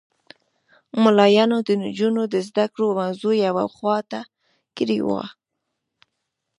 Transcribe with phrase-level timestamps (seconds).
[1.03, 4.21] ملایانو د نجونو د زده کړو موضوع یوه خوا ته
[4.77, 5.23] کړې وه.